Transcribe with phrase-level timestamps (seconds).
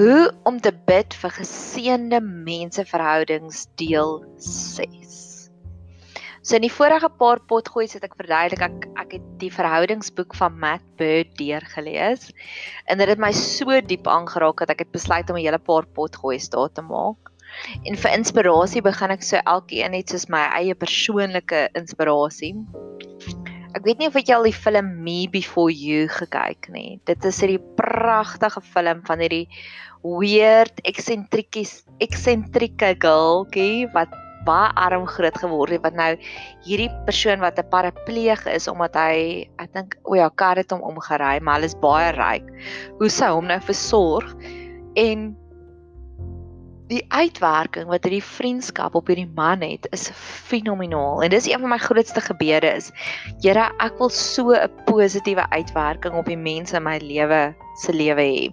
[0.00, 5.18] Hoe om te bid vir geseënde menseverhoudings deel 6.
[6.40, 10.56] So in die vorige paar potgoeie het ek verduidelik ek ek het die verhoudingsboek van
[10.62, 12.30] Matt Bird deurgelees
[12.88, 15.84] en dit het my so diep aangeraak dat ek het besluit om 'n hele paar
[15.84, 17.28] potgoeie daar te maak.
[17.84, 22.56] En vir inspirasie begin ek so elkeen net soos my eie persoonlike inspirasie.
[23.70, 26.98] Ek weet nie of jy al die film Me Before You gekyk nie.
[27.06, 29.46] Dit is 'n pragtige film van hierdie
[30.02, 34.10] weird eksentrikies eksentrieke girlkie wat
[34.44, 36.16] baie arm groot geword het wat nou
[36.66, 40.82] hierdie persoon wat 'n parapleeg is omdat hy ek dink o ja, kar het hom
[40.82, 42.46] omgery, maar hulle is baie ryk.
[42.98, 44.34] Hoe sou hom nou versorg?
[44.96, 45.36] En
[46.90, 50.08] die uitwerking wat hierdie vriendskap op hierdie man het is
[50.50, 51.22] fenomenaal.
[51.22, 52.90] En dis een van my grootste gebede is
[53.44, 57.54] Here ek wil so 'n positiewe uitwerking op die mense in my lewe
[57.84, 58.50] se lewe hê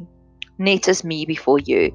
[0.58, 1.92] net as me before you.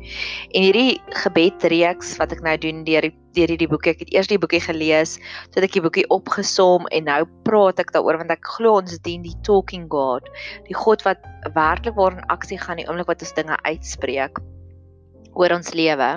[0.55, 4.39] En hierdie gebedreeks wat ek nou doen deur deur hierdie boekie ek het eers die
[4.39, 8.77] boekie gelees sodat ek die boekie opgesom en nou praat ek daaroor want ek glo
[8.83, 10.29] ons dien die talking god
[10.69, 14.37] die god wat werklik waar in aksie gaan die oomblik wat ons dinge uitspreek
[15.35, 16.11] oor ons lewe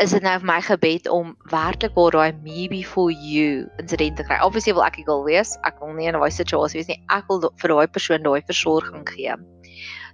[0.00, 4.24] is dit nou vir my gebed om werklik waar daai me before you insident te
[4.24, 4.38] kry.
[4.44, 7.00] Obviously wil ek wil wees, ek wil nie in daai situasie wees nie.
[7.12, 9.36] Ek wil vir daai persoon daai versorging gee.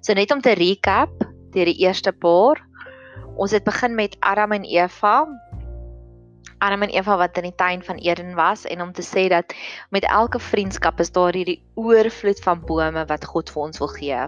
[0.03, 1.13] So net om te recap,
[1.55, 2.61] deur die eerste paar,
[3.39, 5.15] ons het begin met Adam en Eva.
[6.59, 9.55] Adam en Eva wat in die tuin van Eden was en om te sê dat
[9.95, 14.27] met elke vriendskap is daar hierdie oorvloed van bome wat God vir ons wil gee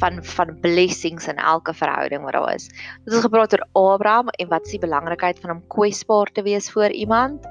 [0.00, 2.68] van van blessings in elke verhouding wat daar is.
[3.04, 6.70] Dit is gepraat oor Abraham en wat is die belangrikheid van om kwesbaar te wees
[6.72, 7.46] vir iemand?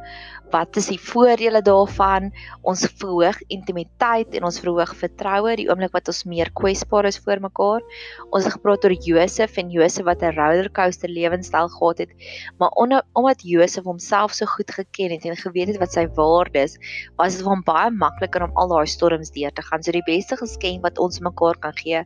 [0.54, 2.30] wat is die voordele daarvan?
[2.68, 7.42] Ons verhoog intimiteit en ons verhoog vertroue die oomblik wat ons meer kwesbaar is vir
[7.44, 7.86] mekaar.
[8.30, 12.12] Ons het gepraat oor Josef en Josef wat 'n rollercoaster lewenstyl gehad het,
[12.58, 16.60] maar onder, omdat Josef homself so goed geken het en geweet het wat sy waarde
[16.60, 16.78] is,
[17.18, 19.84] was dit vir hom baie makliker om al daai storms deur te gaan.
[19.84, 22.06] So die beste geskenk wat ons mekaar kan gee,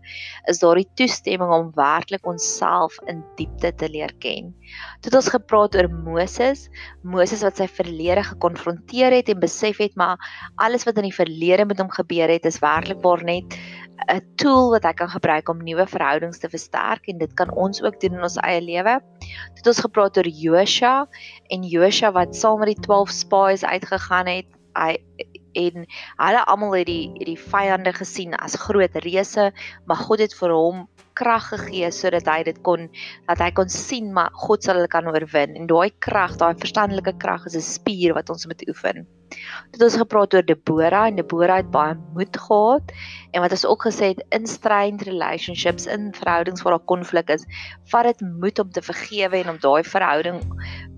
[0.52, 4.54] is daardie toestemming om werklik onsself in diepte te leer ken.
[5.02, 6.68] Toe het ons gepraat oor Moses,
[7.04, 10.18] Moses wat sy verlede gekonfronteer het en besef het maar
[10.56, 13.58] alles wat in die verlede met hom gebeur het is werklik waar net
[14.10, 17.82] 'n tool wat hy kan gebruik om nuwe verhoudings te versterk en dit kan ons
[17.84, 19.00] ook doen in ons eie lewe.
[19.56, 21.08] Dit ons gepraat oor Josua
[21.54, 24.50] en Josua wat saam met die 12 spies uitgegaan het.
[24.74, 24.98] Hy
[25.60, 25.86] en
[26.18, 29.52] hulle almal het die die vyande gesien as groot reuse,
[29.86, 30.86] maar God het vir hom
[31.18, 32.88] krag gegee sodat hy dit kon
[33.28, 37.18] dat hy kon sien maar God sal hulle kan oorwin en daai krag, daai verstandelike
[37.22, 39.06] krag is 'n spier wat ons moet oefen.
[39.74, 42.94] Dit ons gepraat oor Debora en Debora het baie moed gehad
[43.32, 47.46] en wat ons ook gesê het in strained relationships in verhoudings waar daar konflik is,
[47.92, 50.40] vat dit moed om te vergewe en om daai verhouding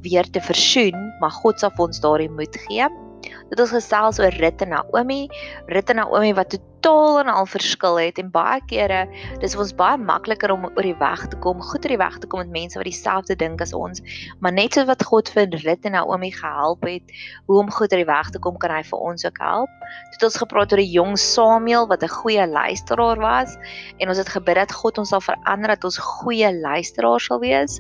[0.01, 3.04] weer te versoen, maar God sal vir ons daardie moed gee.
[3.49, 5.25] Dit is gesels oor Rut en Naomi,
[5.71, 9.05] Rut en Naomi wat totaal en al verskil het en baie kere
[9.41, 12.29] dis ons baie makliker om oor die weg te kom, goed oor die weg te
[12.29, 14.03] kom met mense wat dieselfde dink as ons,
[14.39, 17.13] maar net so wat God vir Rut en Naomi gehelp het,
[17.49, 19.71] hoe om goed oor die weg te kom, kan hy vir ons ook help.
[20.13, 23.57] Dit ons gepraat oor 'n jong Samuel wat 'n goeie luisteraar was
[23.99, 27.79] en ons het gebid dat God ons sal verander dat ons goeie luisteraars sal wees.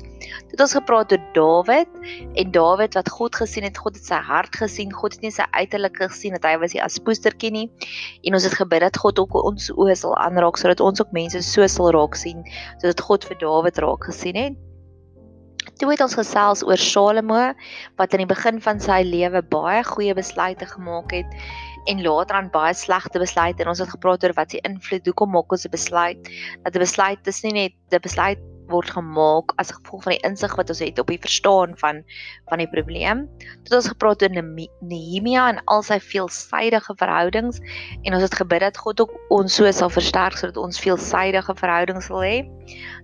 [0.49, 1.89] Dit ons gepraat oor Dawid
[2.35, 5.45] en Dawid wat God gesien het, God het sy hart gesien, God het nie sy
[5.51, 7.69] uiterlik gesien dat hy was die aspoestertjie nie
[8.23, 11.41] en ons het gebid dat God ook ons oë sal aanraak sodat ons ook mense
[11.43, 12.43] so sal raak sien
[12.81, 14.55] sodat God vir Dawid raak gesien het.
[15.79, 17.41] Toe het ons gesels oor Salomo
[17.99, 21.39] wat aan die begin van sy lewe baie goeie besluite gemaak het
[21.91, 25.33] en later aan baie slegte besluite en ons het gepraat oor wat se invloed hoekom
[25.35, 26.21] maak ons 'n besluit
[26.63, 28.39] dat 'n besluit is nie net 'n besluit
[28.71, 32.03] word gemaak as gevolg van die insig wat ons het op die verstaan van
[32.49, 33.25] van die probleem.
[33.65, 37.61] Dit ons gepraat oor Nehemia en al sy veelsidige verhoudings
[38.03, 42.09] en ons het gebid dat God ook ons so sal versterk sodat ons veelsidige verhoudings
[42.09, 42.37] sal hê.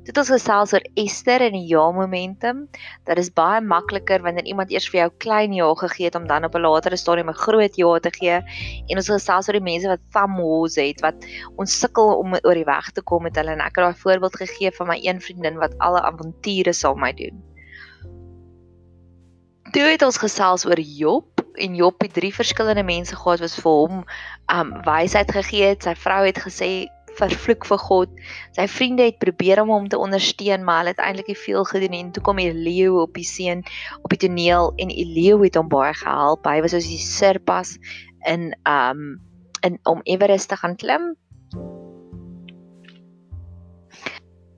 [0.02, 2.64] Dit ons gesels oor Esther en die ja momentum.
[3.06, 6.46] Dit is baie makliker wanneer iemand eers vir jou klein ja gegee het om dan
[6.46, 8.42] op 'n latere stadium 'n groot ja te gee.
[8.90, 11.16] En ons gesels oor die mense wat famose het wat
[11.58, 14.36] ons sukkel om oor die weg te kom met hulle en ek het daai voorbeeld
[14.36, 17.44] gegee van my een vriendin wat alle avonture met my doen.
[19.72, 23.72] Toe het ons gesels oor Job en Job het drie verskillende mense gehad wat vir
[23.72, 24.02] hom
[24.52, 25.84] um wysheid gegee het.
[25.84, 26.88] Sy vrou het gesê
[27.20, 28.12] vervloek vir God.
[28.56, 31.96] Sy vriende het probeer om hom te ondersteun, maar hulle het eintlik nie veel gedoen
[31.96, 32.04] nie.
[32.16, 33.64] Toe kom Elio op die seën
[34.02, 36.48] op die toneel en Elio het hom baie gehelp.
[36.48, 37.78] Hy was soos die sirpas
[38.28, 39.20] in um
[39.62, 41.12] in om Everest te gaan klim.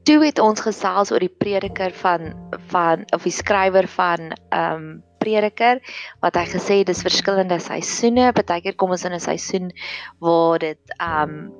[0.04, 2.34] Toe het ons gesels oor die prediker van
[2.72, 5.80] van of die skrywer van ehm um, prediker
[6.20, 8.34] wat hy gesê dis verskillende seisoene.
[8.36, 9.72] Partykeer kom ons in 'n seisoen
[10.20, 11.52] waar dit ehm um,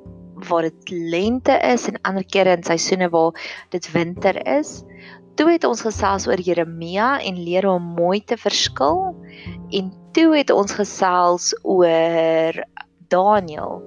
[0.50, 3.32] waar dit lente is en ander kere in seisoene waar
[3.70, 4.84] dit winter is.
[5.36, 9.16] Toe het ons gesels oor Jeremia en leer hom mooi te verskil
[9.72, 12.64] en toe het ons gesels oor
[13.08, 13.82] Daniel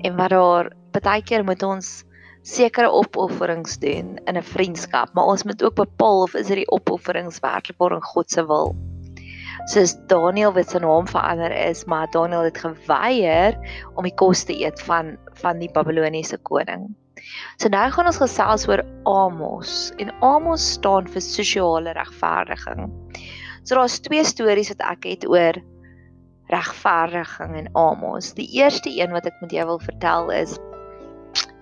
[0.00, 2.07] en wat daar baie keer moet ons
[2.48, 6.70] sekere opofferings doen in 'n vriendskap, maar ons moet ook bepaal of is dit die
[6.72, 8.76] opofferings werklik volgens God se wil.
[9.66, 13.58] Soos Daniel wat sy naam verander is, maar Daniel het geweier
[13.94, 16.94] om die kos te eet van van die Babiloniese koning.
[17.58, 22.88] So nou gaan ons gesels oor Amos en Amos staan vir sosiale regverdiging.
[23.64, 25.60] So daar's twee stories wat ek het oor
[26.48, 28.32] regverdiging in Amos.
[28.32, 30.56] Die eerste een wat ek met jou wil vertel is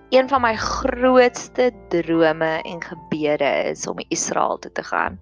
[0.09, 5.19] een van my grootste drome en gebede is om Israel toe te gaan.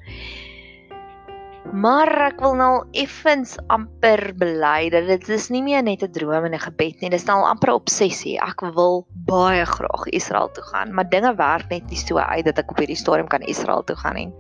[1.73, 6.45] Maar ek wil nou effens amper bely dat dit is nie meer net 'n droom
[6.45, 8.37] en 'n gebed nie, dis nou amper 'n obsessie.
[8.37, 12.59] Ek wil baie graag Israel toe gaan, maar dinge werk net nie so uit dat
[12.59, 14.33] ek op hierdie stadium kan Israel toe gaan nie.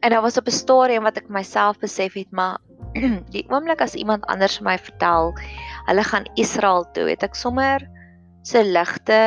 [0.00, 2.58] En daar was op 'n stadium wat ek myself besef het, maar
[3.34, 5.32] die oomblik as iemand anders vir my vertel
[5.86, 7.88] hulle gaan Israel toe, het ek sommer
[8.44, 9.18] se ligte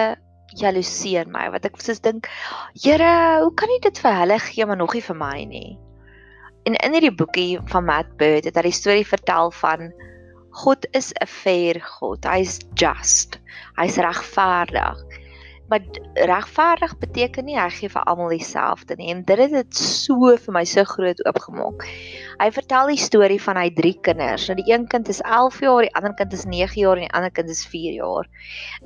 [0.58, 2.30] jaloesie in my wat ek soos dink
[2.78, 3.12] Here
[3.44, 5.78] hoe kan jy dit vir hulle gee maar nog nie vir my nie?
[6.68, 9.92] En in hierdie boekie van Matt Bird het hy die storie vertel van
[10.58, 12.25] God is 'n fair God.
[12.25, 13.38] Hy's just.
[13.78, 15.04] Hy's regverdig
[15.68, 15.84] Maar
[16.14, 19.10] regverdig beteken nie hy gee vir almal dieselfde nie.
[19.12, 21.84] En dit het dit so vir my so groot oopgemaak.
[22.38, 24.48] Hy vertel die storie van hy drie kinders.
[24.48, 27.16] Nou die een kind is 11 jaar, die ander kind is 9 jaar en die
[27.19, 28.30] ander kind is 4 jaar.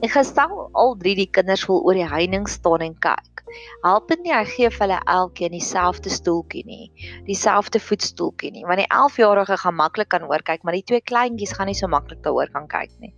[0.02, 3.41] En gestel al drie die kinders wil oor die heining staan en kyk.
[3.84, 6.92] Help dit nie hy gee vir hulle elkeen dieselfde stoeltjie nie,
[7.28, 8.66] dieselfde voetstoeltjie nie.
[8.66, 11.88] Want die 11-jarige gaan maklik kan hoor kyk, maar die twee kleintjies gaan nie so
[11.88, 13.14] maklik daaroor kan kyk nie.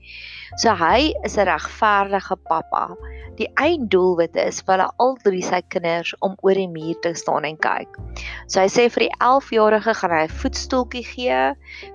[0.57, 2.95] So hy is 'n regverdige pappa
[3.39, 7.47] Die einddoelwit is vir hulle al drie sy kinders om oor die muur te staan
[7.47, 7.97] en kyk.
[8.45, 11.39] So hy sê vir die 11-jarige gaan hy 'n voetstoeltjie gee,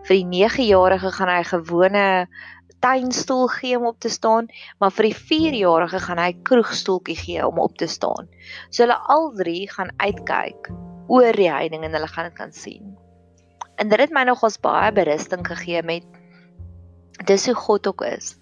[0.09, 2.07] vir die 9-jarige gaan hy 'n gewone
[2.85, 4.49] tuinstoel gee om op te staan,
[4.79, 8.29] maar vir die 4-jarige gaan hy kroegstoeltjie gee om op te staan.
[8.71, 10.71] So hulle al drie gaan uitkyk
[11.09, 12.97] oor die heining en hulle gaan dit kan sien.
[13.79, 16.07] En dit het my nogals baie berusting gegee met
[17.27, 18.37] dis hoe God ook is.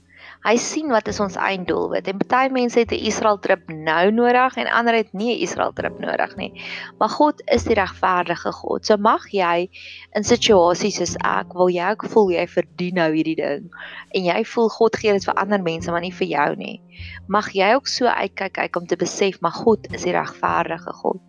[0.44, 2.08] Hy sien wat is ons einddoelwit.
[2.10, 5.72] En baie mense het 'n Israel trip nou nodig en ander het nie 'n Israel
[5.72, 6.52] trip nodig nie.
[6.98, 8.86] Maar God is die regverdige God.
[8.86, 9.68] So mag jy
[10.14, 13.70] in situasies soos ek, wil jy ook voel jy verdien nou hierdie ding
[14.14, 16.80] en jy voel God gee dit vir ander mense maar nie vir jou nie.
[17.28, 21.20] Mag jy ook so uitkyk kyk om te besef maar God is die regverdige God.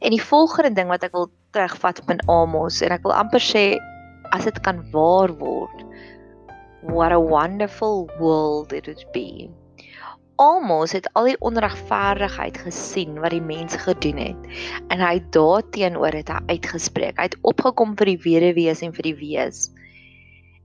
[0.00, 3.40] En die volgende ding wat ek wil terugvat op in Amos en ek wil amper
[3.40, 3.78] sê
[4.34, 5.84] as dit kan waar word
[6.88, 9.50] what a wonderful world it would be.
[10.36, 14.50] Almos het al die onregverdigheid gesien wat die mense gedoen het
[14.92, 17.16] en hy daarteenoor het hy uitgespreek.
[17.16, 19.66] Hy het opgekom vir die weduwees en vir die wees.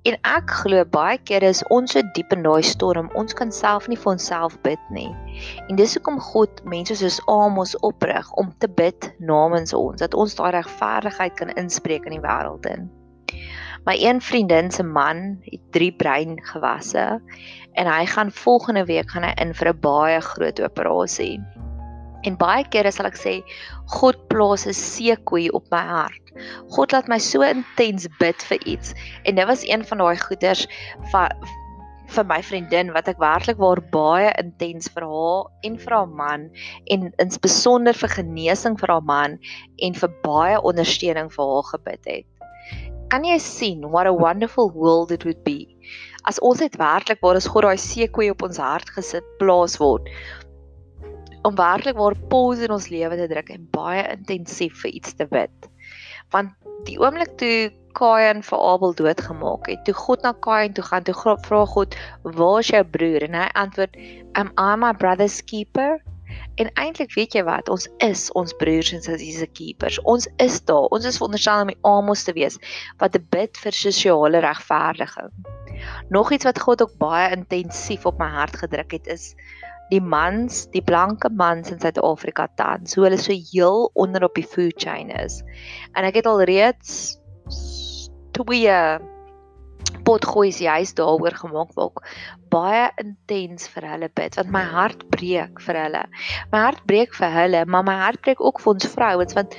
[0.10, 3.86] En ek glo baie kere is ons so diep in daai storm, ons kan self
[3.88, 5.12] nie vir onsself bid nie.
[5.70, 10.34] En dis hoekom God mense soos Amos oprig om te bid namens ons, dat ons
[10.40, 12.90] daai regverdigheid kan inspreek in die wêreld in.
[13.86, 17.22] My een vriendin se man het drie brein gewasse
[17.74, 21.40] en hy gaan volgende week gaan hy in vir 'n baie groot operasie.
[22.22, 23.34] En baie kere sal ek sê
[23.98, 26.22] God plaas 'n seekoei op my hart.
[26.70, 28.94] God laat my so intens bid vir iets
[29.26, 30.68] en dit was een van daai goeders
[31.12, 31.32] van
[32.12, 36.50] vir my vriendin wat ek werklik waar baie intens vir haar en vir haar man
[36.86, 39.40] en in besonder vir genesing vir haar man
[39.78, 42.41] en vir baie ondersteuning vir haar gebid het
[43.12, 45.68] kan jy sien what a wonderful world it would be.
[46.30, 50.08] As ons net werklik waar is God daai seekoei op ons hart gesit plaas word.
[51.48, 55.28] Om werklik waar pause in ons lewe te druk en baie intensief vir iets te
[55.28, 55.70] bid.
[56.32, 56.56] Want
[56.88, 61.16] die oomblik toe Kain vir Abel doodgemaak het toe God na Kain toe gaan toe
[61.44, 63.26] vra God waar is jou broer?
[63.28, 63.98] En hy antwoord
[64.40, 66.00] am I my brother's keeper
[66.62, 70.00] En eintlik weet jy wat, ons is ons broers en sussies se keepers.
[70.10, 70.90] Ons is daar.
[70.94, 72.60] Ons is veronderstel om die Amos te wees
[73.02, 75.32] wat bid vir sosiale regverdiging.
[76.14, 79.32] Nog iets wat God ook baie intensief op my hart gedruk het is
[79.92, 84.48] die mans, die blanke mans in Suid-Afrika tans, hoe hulle so heel onder op die
[84.48, 85.42] food chain is.
[86.00, 87.18] En ek het al reeds
[88.38, 88.72] twee
[90.08, 92.04] potgooi is juist daaroor gemaak word
[92.54, 96.04] baie intens vir hulle bid want my hart breek vir hulle.
[96.52, 99.58] My hart breek vir hulle maar my hart breek ook vir ons vrouens want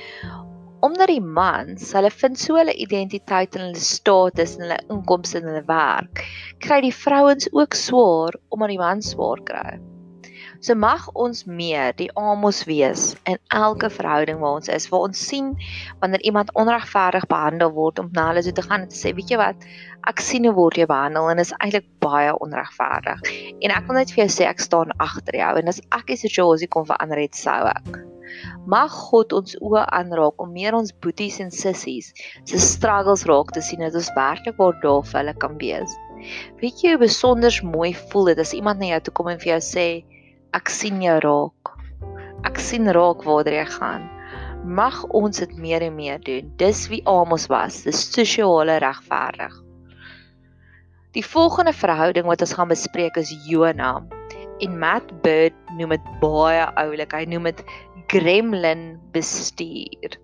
[0.83, 5.49] omdat die mans hulle vind so hulle identiteit en hulle status en hulle inkomste en
[5.51, 6.25] hulle werk
[6.65, 9.79] kry die vrouens ook swaar omdat die mans swaar kry
[10.63, 14.85] So mag ons meer die amos wees in elke verhouding waar ons is.
[14.93, 15.49] Waar ons sien
[15.99, 19.33] wanneer iemand onregverdig behandel word om na hulle toe te gaan en te sê, weet
[19.33, 19.65] jy wat,
[20.07, 23.27] ek sien hoe word jy behandel en dit is eintlik baie onregverdig.
[23.59, 26.17] En ek wil net vir jou sê ek staan agter jou en as ek die
[26.23, 27.99] situasie kon verander het sou ek.
[28.63, 32.13] Mag God ons oë aanraak om meer ons boeties en sissies
[32.47, 35.99] se struggles raak te sien dat ons werklik waar daar vir hulle kan wees.
[36.63, 39.57] Weet jy hoe besonder mooi voel dit as iemand na jou toe kom en vir
[39.57, 39.87] jou sê
[40.53, 41.71] Ek sien jou raak.
[42.45, 44.03] Ek sien raak waar jy gaan.
[44.63, 46.51] Mag ons dit meer en meer doen.
[46.61, 49.55] Dis wie Amos was, dis sosiale regverdig.
[51.17, 53.95] Die volgende verhouding wat ons gaan bespreek is Jona.
[54.61, 57.17] En Matt Bird noem dit baie oulik.
[57.17, 57.65] Hy noem dit
[58.13, 60.19] gremlin bestuur.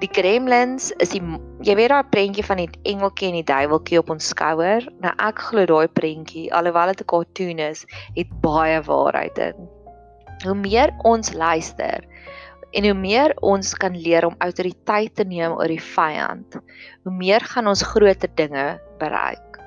[0.00, 1.20] Die gremlins is die
[1.66, 4.86] jy weet daai prentjie van die engeltjie en die duiweltjie op ons skouer.
[5.04, 7.84] Nou ek glo daai prentjie, alhoewel dit 'n cartoon is,
[8.16, 9.68] het baie waarheid in.
[10.46, 12.08] Hoe meer ons luister
[12.72, 16.56] en hoe meer ons kan leer om autoriteit te neem oor die vyand,
[17.04, 19.60] hoe meer gaan ons groter dinge bereik.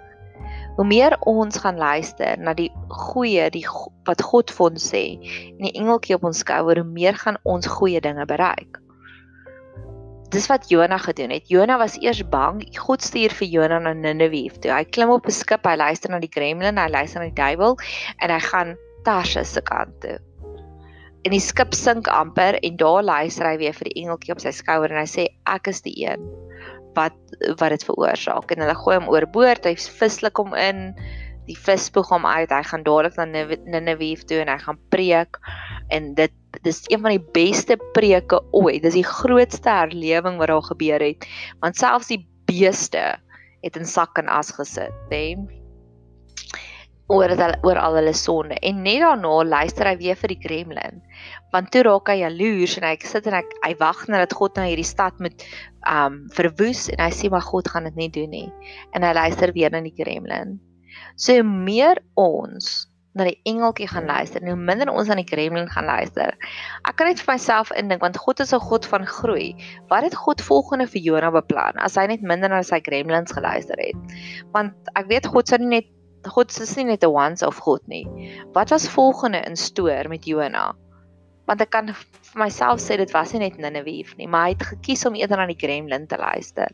[0.78, 3.68] Hoe meer ons gaan luister na die goeie, die
[4.10, 5.20] wat God vir ons sê
[5.54, 8.83] en die engeltjie op ons skouer, hoe meer gaan ons goeie dinge bereik
[10.34, 11.50] dis wat Jona gedoen het.
[11.52, 12.62] Jona was eers bang.
[12.78, 14.72] God stuur vir Jona na Ninive toe.
[14.74, 17.78] Hy klim op 'n skip, hy luister na die gremlin, hy luister na die duiwel
[18.20, 20.18] en hy gaan Tarshish se kant toe.
[21.24, 24.52] En die skip sink amper en daar luister hy weer vir die engeltjie op sy
[24.52, 26.24] skouer en hy sê ek is die een
[26.96, 27.16] wat
[27.60, 29.66] wat dit veroorsaak en hulle gooi hom oorboord.
[29.66, 30.94] Hy vislik hom in.
[31.48, 32.52] Die vis spoeg hom uit.
[32.52, 35.40] Hy gaan dadelik na Ninive toe en hy gaan preek
[35.90, 36.32] en dit
[36.62, 38.84] dis een van die beste preke ooit.
[38.84, 41.28] Dis die grootste herlewing wat daar gebeur het.
[41.64, 43.18] Want selfs die beeste
[43.64, 45.36] het in sak en as gesit, hè.
[47.12, 48.56] Oor dit oor al hulle sonde.
[48.64, 51.02] En net daarna luister hy weer vir die gremlin.
[51.52, 54.58] Want toe raak hy jaloers en hy sit en hy, hy wag net dat God
[54.58, 55.44] nou hierdie stad moet
[55.90, 58.48] um verwoes en hy sê maar God gaan dit nie doen nie.
[58.96, 60.58] En hy luister weer na die gremlin.
[61.20, 65.70] So meer ons na die engeltjie gaan luister en hoe minder ons aan die gremlin
[65.70, 66.34] gaan luister.
[66.88, 69.56] Ek kan net vir myself indink want God is 'n God van groei.
[69.90, 73.78] Wat het God volgende vir Jona beplan as hy net minder na sy gremlins geluister
[73.78, 73.98] het?
[74.52, 75.90] Want ek weet God sou nie net
[76.24, 78.08] God is nie net 'n once of God nie.
[78.54, 80.74] Wat was volgende in stoor met Jona?
[81.46, 84.64] Want ek kan vir myself sê dit was nie net Ninive nie, maar hy het
[84.64, 86.72] gekies om eerder na die gremlin te luister.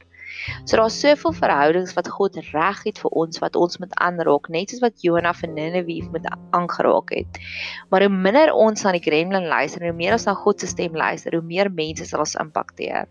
[0.64, 4.72] So daar's soveel verhoudings wat God reg het vir ons wat ons moet aanraak, net
[4.74, 7.40] soos wat Jonah vir Ninive moet aangeraak het.
[7.90, 10.96] Maar hoe minder ons aan die gremlin luister, hoe meer ons na God se stem
[10.96, 13.10] luister, hoe meer mense sal ons impakteer.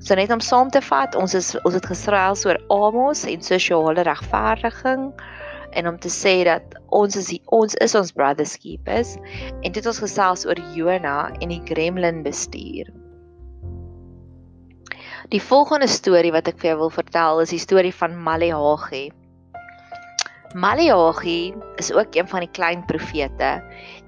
[0.00, 4.04] So net om saam te vat, ons is ons het gesraal oor Amos en sosiale
[4.08, 5.10] regverdiging
[5.76, 9.12] en om te sê dat ons is die, ons is ons brothers keepers
[9.60, 12.88] en dit ons gesels oor Jonah en die gremlin bestuur.
[15.28, 19.10] Die volgende storie wat ek vir jou wil vertel is die storie van Maleagi.
[20.56, 23.50] Maleagi is ook een van die klein profete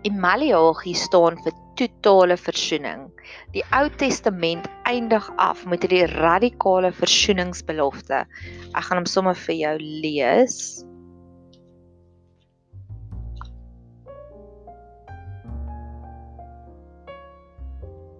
[0.09, 3.05] en Maleagi staan vir totale versoening.
[3.53, 8.25] Die Ou Testament eindig af met hierdie radikale versoeningsbelofte.
[8.73, 10.57] Ek gaan hom sommer vir jou lees.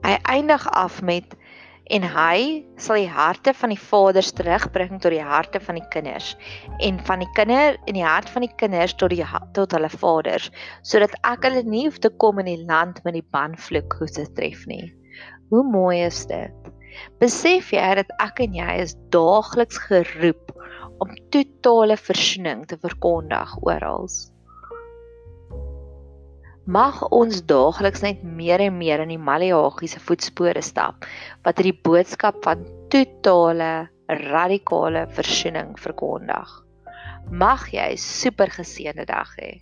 [0.03, 1.39] Hy eindig af met
[1.91, 6.33] en hy sal die harte van die vaders terugbring tot die harte van die kinders
[6.87, 10.51] en van die kinder in die hart van die kinders tot die tot hulle vaders
[10.87, 14.29] sodat ek hulle nie hoef te kom in die land met die banvloek hoe se
[14.37, 14.93] tref nie.
[15.51, 16.71] Hoe mooi is dit?
[17.21, 20.53] Besef jy dat ek en jy is daagliks geroep
[21.03, 24.09] om totale versoening te verkondig oral
[26.63, 31.09] Mag ons daagliks net meer en meer in die Maleagi se voetspore stap
[31.43, 36.53] wat hierdie boodskap van totale radikale versoening verkondig.
[37.31, 39.59] Mag jy 'n super geseënde dag hê.